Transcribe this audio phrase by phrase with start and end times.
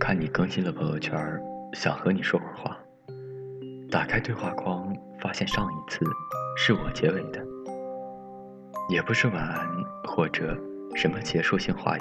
[0.00, 1.14] 看你更新了朋友圈，
[1.74, 2.74] 想和你说会儿话。
[3.90, 6.06] 打开对话框，发现上一次
[6.56, 7.44] 是我结尾的，
[8.88, 9.68] 也不是晚安
[10.04, 10.56] 或者
[10.96, 12.00] 什么结束性话语，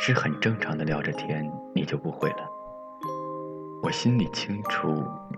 [0.00, 2.50] 是很正常的聊着天，你就不回了。
[3.80, 4.88] 我心里清楚，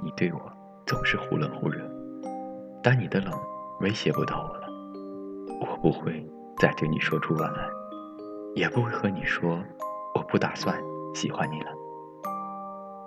[0.03, 0.41] 你对我
[0.87, 1.79] 总是忽冷忽热，
[2.83, 3.39] 但你的冷
[3.81, 4.67] 威胁不到我了。
[5.61, 6.27] 我不会
[6.59, 7.69] 再对你说出晚安，
[8.55, 9.63] 也不会和你说
[10.15, 10.75] 我不打算
[11.15, 11.71] 喜欢你了。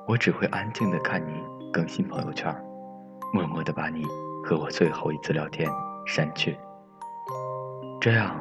[0.07, 1.53] 我只会安静的看你。
[1.71, 2.55] 更新朋友圈，
[3.33, 4.05] 默默的把你
[4.43, 5.67] 和我最后一次聊天
[6.05, 6.55] 删去。
[7.99, 8.35] 这样，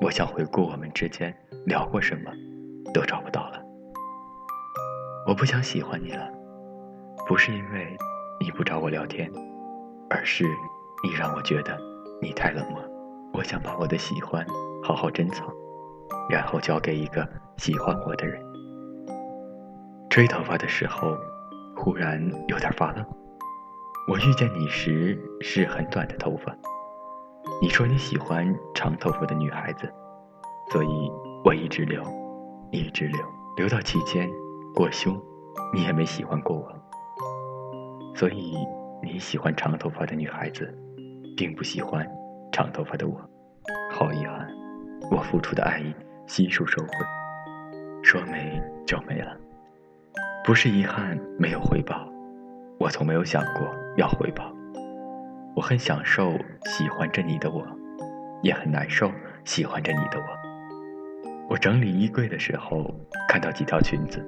[0.00, 2.32] 我想回顾我们之间聊过什么，
[2.94, 3.60] 都找不到了。
[5.28, 6.26] 我不想喜欢你了，
[7.28, 7.94] 不是因为
[8.40, 9.30] 你不找我聊天，
[10.08, 10.44] 而是
[11.04, 11.78] 你让我觉得
[12.22, 12.82] 你太冷漠。
[13.34, 14.42] 我想把我的喜欢
[14.82, 15.46] 好好珍藏，
[16.30, 18.42] 然后交给一个喜欢我的人。
[20.12, 21.16] 吹头发的时候。
[21.74, 23.04] 忽然有点发愣。
[24.06, 26.54] 我遇见你时是很短的头发，
[27.62, 29.90] 你说你喜欢长头发的女孩子，
[30.70, 31.10] 所以
[31.44, 32.04] 我一直留，
[32.70, 33.18] 一直留，
[33.56, 34.30] 留到期间
[34.74, 35.18] 过胸，
[35.72, 36.70] 你也没喜欢过我。
[38.14, 38.54] 所以
[39.02, 40.72] 你喜欢长头发的女孩子，
[41.36, 42.06] 并不喜欢
[42.52, 43.18] 长头发的我。
[43.90, 44.46] 好遗憾，
[45.10, 45.92] 我付出的爱意
[46.28, 46.88] 悉数收回，
[48.04, 49.34] 说没就没了。
[50.44, 52.08] 不是遗憾没有回报，
[52.76, 54.52] 我从没有想过要回报。
[55.54, 56.32] 我很享受
[56.64, 57.64] 喜欢着你的我，
[58.42, 59.08] 也很难受
[59.44, 61.32] 喜欢着你的我。
[61.48, 62.92] 我整理衣柜的时候
[63.28, 64.20] 看到几条裙子，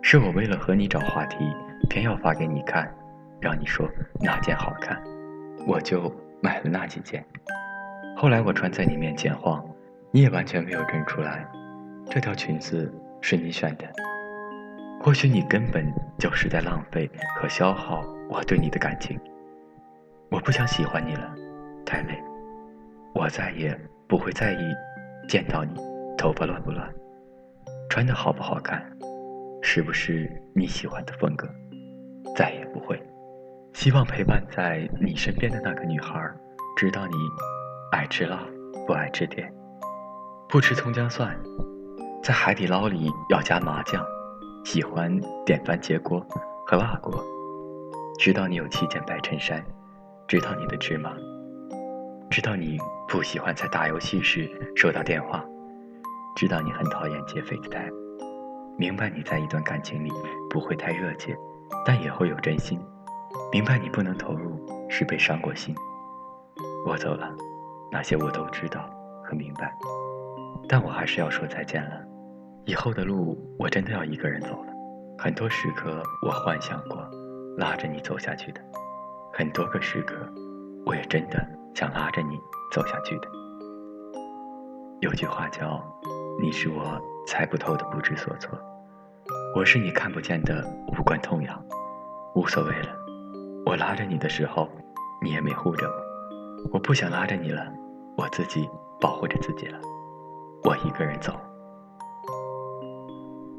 [0.00, 1.36] 是我为了和你找话题，
[1.90, 2.90] 偏要发给你看，
[3.40, 3.86] 让你说
[4.20, 4.98] 哪件好看，
[5.66, 7.22] 我就买了那几件。
[8.16, 9.62] 后来我穿在你面前晃，
[10.10, 11.46] 你也完全没有认出来，
[12.08, 13.84] 这条裙子是你选的。
[15.04, 15.84] 或许你根本
[16.18, 19.20] 就是在浪费和消耗我对你的感情。
[20.30, 21.30] 我不想喜欢你了，
[21.84, 22.18] 太累。
[23.14, 24.64] 我再也不会在意
[25.28, 25.78] 见到你
[26.16, 26.90] 头发乱不乱，
[27.90, 28.82] 穿的好不好看，
[29.60, 31.46] 是不是你喜欢的风格，
[32.34, 32.98] 再也不会。
[33.74, 36.18] 希望陪伴在你身边的那个女孩，
[36.78, 37.14] 知道你
[37.92, 38.40] 爱吃辣
[38.86, 39.52] 不爱吃甜，
[40.48, 41.38] 不吃葱姜蒜，
[42.22, 44.02] 在海底捞里要加麻酱。
[44.64, 45.14] 喜欢
[45.44, 46.18] 点番茄锅
[46.66, 47.22] 和辣锅，
[48.18, 49.62] 知道你有七件白衬衫，
[50.26, 51.12] 知道你的芝麻，
[52.30, 55.44] 知道你不喜欢在打游戏时收到电话，
[56.34, 57.92] 知道你很讨厌接 FaceTime，
[58.78, 60.10] 明白你在一段感情里
[60.48, 61.36] 不会太热切，
[61.84, 62.80] 但也会有真心，
[63.52, 64.58] 明白你不能投入
[64.88, 65.74] 是被伤过心。
[66.86, 67.30] 我走了，
[67.92, 68.88] 那些我都知道
[69.22, 69.76] 和明白，
[70.66, 72.13] 但我还是要说再见了。
[72.66, 74.72] 以后的路，我真的要一个人走了。
[75.18, 76.98] 很多时刻，我幻想过
[77.58, 78.60] 拉着你走下去的；
[79.34, 80.14] 很多个时刻，
[80.86, 82.38] 我也真的想拉着你
[82.72, 83.28] 走下去的。
[85.02, 85.78] 有句话叫
[86.40, 88.58] ：“你是我猜不透的不知所措，
[89.54, 91.62] 我是你看不见的无关痛痒。”
[92.34, 92.88] 无所谓了，
[93.66, 94.70] 我拉着你的时候，
[95.22, 95.94] 你也没护着我。
[96.72, 97.70] 我不想拉着你了，
[98.16, 98.66] 我自己
[98.98, 99.78] 保护着自己了。
[100.64, 101.38] 我一个人走。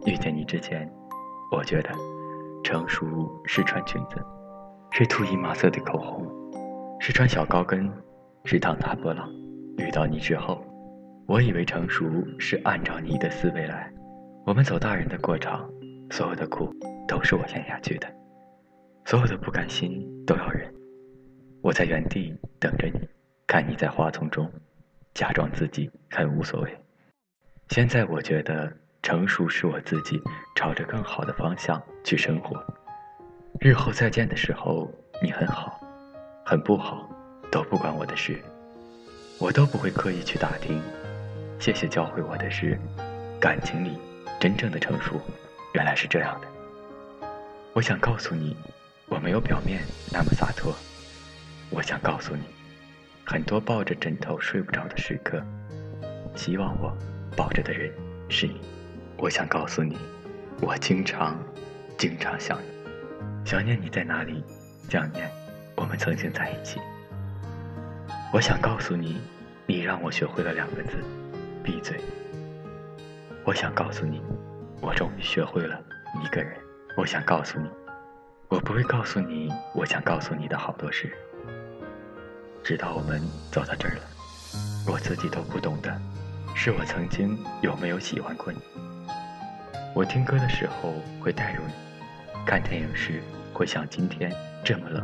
[0.05, 0.87] 遇见你之前，
[1.51, 1.89] 我觉得
[2.63, 4.23] 成熟是穿裙子，
[4.91, 6.31] 是涂一麻色的口红，
[6.99, 7.91] 是穿小高跟，
[8.43, 9.27] 是烫大波浪。
[9.77, 10.63] 遇到你之后，
[11.25, 12.05] 我以为成熟
[12.37, 13.91] 是按照你的思维来，
[14.45, 15.67] 我们走大人的过场，
[16.11, 16.71] 所有的苦
[17.07, 18.07] 都是我咽下去的，
[19.05, 20.71] 所有的不甘心都要忍。
[21.63, 23.09] 我在原地等着你，
[23.47, 24.47] 看你在花丛中
[25.15, 26.77] 假装自己很无所谓。
[27.69, 28.71] 现在我觉得。
[29.05, 30.19] 成熟是我自己
[30.55, 32.59] 朝着更好的方向去生活。
[33.59, 35.79] 日后再见的时候，你很好，
[36.43, 37.07] 很不好，
[37.51, 38.41] 都不关我的事，
[39.37, 40.81] 我都不会刻意去打听。
[41.59, 42.79] 谢谢教会我的是，
[43.39, 43.95] 感情里
[44.39, 45.21] 真正的成熟，
[45.75, 46.47] 原来是这样的。
[47.73, 48.57] 我想告诉你，
[49.05, 50.73] 我没有表面那么洒脱。
[51.69, 52.41] 我想告诉你，
[53.23, 55.39] 很多抱着枕头睡不着的时刻，
[56.35, 56.91] 希望我
[57.37, 57.93] 抱着的人
[58.29, 58.59] 是你。
[59.17, 59.97] 我想告诉你，
[60.61, 61.39] 我经常、
[61.97, 64.43] 经常想你，想念你在哪里，
[64.89, 65.31] 想念
[65.75, 66.79] 我们曾经在一起。
[68.33, 69.21] 我想告诉你，
[69.65, 70.97] 你让我学会了两个字：
[71.63, 71.99] 闭嘴。
[73.45, 74.21] 我想告诉你，
[74.81, 75.81] 我终于学会了
[76.21, 76.53] 一个人。
[76.97, 77.69] 我想告诉你，
[78.49, 81.11] 我不会告诉你我想告诉你的好多事。
[82.63, 83.21] 直到我们
[83.51, 84.01] 走到这儿了，
[84.87, 85.89] 我自己都不懂得，
[86.53, 88.59] 是我曾经有没有喜欢过你。
[89.95, 91.73] 我听歌的时候会带入你，
[92.45, 94.29] 看电影时会想今天
[94.61, 95.01] 这么冷，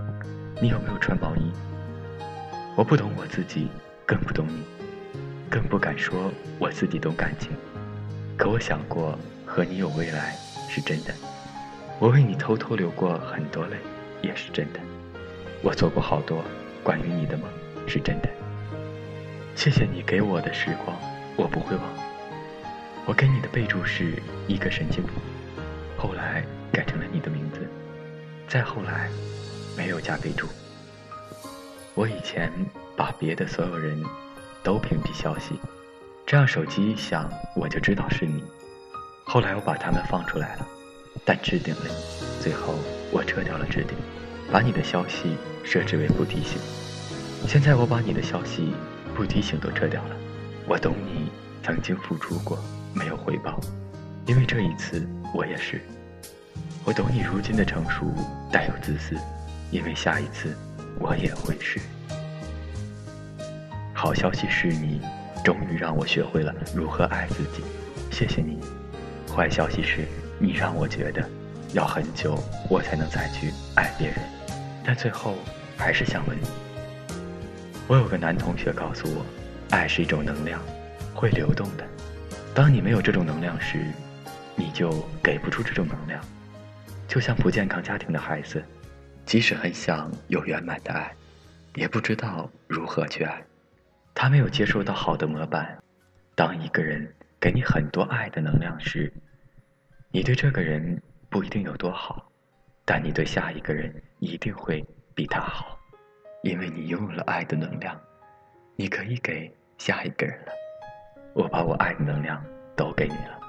[0.61, 1.49] 你有没有穿毛衣？
[2.75, 3.69] 我不懂我自己，
[4.05, 4.61] 更不懂你，
[5.49, 6.29] 更不敢说
[6.59, 7.51] 我自己懂感情。
[8.37, 10.35] 可我想过和你有未来
[10.67, 11.13] 是真的，
[11.97, 13.77] 我为你偷偷流过很多泪
[14.21, 14.79] 也是真的，
[15.63, 16.43] 我做过好多
[16.83, 17.49] 关于你的梦
[17.87, 18.27] 是真的。
[19.55, 20.97] 谢谢你给我的时光，
[21.37, 22.10] 我不会忘。
[23.05, 24.13] 我给你的备注是
[24.47, 25.13] 一个神经病，
[25.97, 27.67] 后来改成了你的名字，
[28.47, 29.09] 再后来
[29.75, 30.47] 没有加备注。
[31.93, 32.51] 我以前
[32.95, 34.01] 把别的所有人
[34.63, 35.59] 都屏蔽消息，
[36.25, 38.43] 这样手机一响我就知道是你。
[39.23, 40.67] 后来我把他们放出来了，
[41.25, 42.41] 但置顶了你。
[42.41, 42.75] 最后
[43.11, 43.97] 我撤掉了置顶，
[44.51, 46.59] 把你的消息设置为不提醒。
[47.47, 48.73] 现在我把你的消息
[49.15, 50.15] 不提醒都撤掉了。
[50.67, 51.29] 我懂你
[51.63, 52.57] 曾经付出过。
[52.93, 53.59] 没有回报，
[54.25, 55.81] 因为这一次我也是。
[56.83, 58.11] 我懂你如今的成熟
[58.51, 59.15] 带有自私，
[59.69, 60.57] 因为下一次
[60.99, 61.79] 我也会是。
[63.93, 64.99] 好消息是你
[65.43, 67.63] 终于让我学会了如何爱自己，
[68.11, 68.59] 谢谢你。
[69.33, 70.07] 坏消息是
[70.39, 71.23] 你让我觉得
[71.73, 72.37] 要很久
[72.67, 74.17] 我才能再去爱别人，
[74.83, 75.35] 但最后
[75.77, 76.47] 还是想问你。
[77.87, 79.25] 我有个男同学告诉我，
[79.69, 80.59] 爱是一种能量，
[81.13, 81.85] 会流动的。
[82.53, 83.85] 当你没有这种能量时，
[84.55, 84.91] 你就
[85.23, 86.21] 给不出这种能量。
[87.07, 88.63] 就像不健康家庭的孩子，
[89.25, 91.13] 即使很想有圆满的爱，
[91.75, 93.41] 也不知道如何去爱。
[94.13, 95.77] 他没有接受到好的模板。
[96.35, 97.09] 当一个人
[97.39, 99.11] 给你很多爱的能量时，
[100.11, 102.29] 你对这个人不一定有多好，
[102.83, 105.77] 但你对下一个人一定会比他好，
[106.43, 107.99] 因为你拥有了爱的能量，
[108.75, 110.51] 你可以给下一个人了。
[111.33, 112.41] 我把我爱的能量
[112.75, 113.39] 都给你了，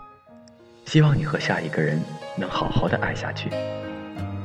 [0.87, 2.01] 希望你和下一个人
[2.37, 3.51] 能好好的爱下去。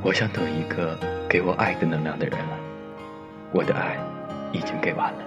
[0.03, 0.97] 我想等一个
[1.29, 2.57] 给我爱的能量的人了，
[3.53, 3.97] 我的爱
[4.51, 5.19] 已经给完了。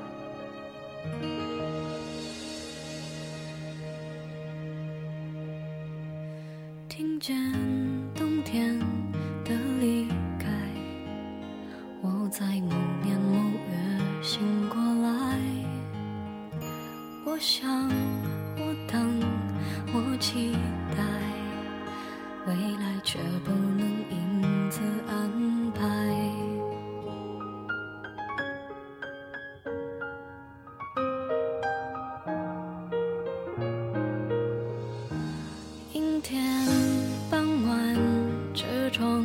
[6.88, 7.36] 听见
[8.14, 8.78] 冬天
[9.44, 10.08] 的离
[10.38, 10.48] 开，
[12.02, 12.74] 我在某
[17.40, 17.88] 想
[18.58, 19.00] 我想。
[20.20, 20.52] 期
[20.94, 21.02] 待
[22.46, 25.80] 未来，却不能因此安排。
[35.94, 36.44] 阴天
[37.30, 37.96] 傍晚，
[38.54, 39.24] 车窗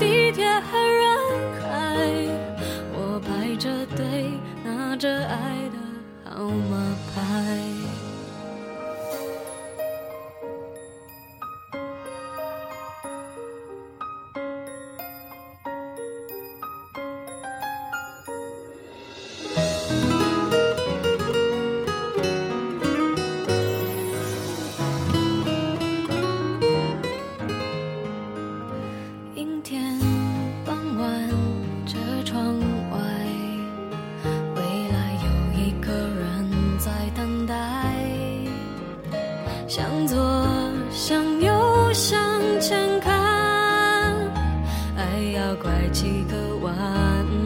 [45.51, 46.71] 要拐几个弯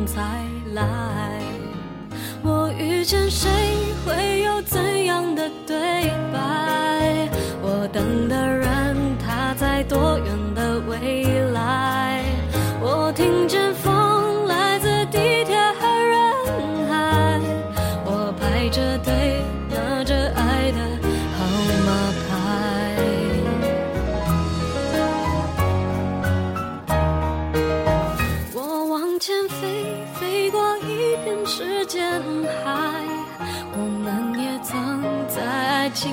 [0.06, 0.22] 才
[0.76, 1.42] 来。
[2.44, 3.50] 我遇见谁，
[4.06, 5.76] 会有怎样的对
[6.32, 7.28] 白？
[7.64, 12.24] 我等的人，他在多远的未来？
[12.80, 17.42] 我听见风来自地铁和人海，
[18.06, 19.15] 我排着队